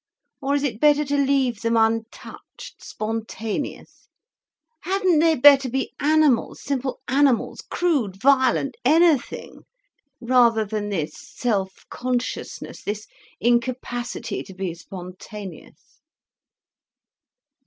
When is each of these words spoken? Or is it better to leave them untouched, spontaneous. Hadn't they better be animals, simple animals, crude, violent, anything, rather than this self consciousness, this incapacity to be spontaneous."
Or 0.41 0.55
is 0.55 0.63
it 0.63 0.79
better 0.79 1.05
to 1.05 1.15
leave 1.15 1.61
them 1.61 1.77
untouched, 1.77 2.83
spontaneous. 2.83 4.07
Hadn't 4.79 5.19
they 5.19 5.35
better 5.35 5.69
be 5.69 5.93
animals, 5.99 6.59
simple 6.63 7.01
animals, 7.07 7.61
crude, 7.69 8.19
violent, 8.19 8.75
anything, 8.83 9.61
rather 10.19 10.65
than 10.65 10.89
this 10.89 11.13
self 11.15 11.85
consciousness, 11.91 12.81
this 12.81 13.05
incapacity 13.39 14.41
to 14.41 14.55
be 14.55 14.73
spontaneous." 14.73 16.01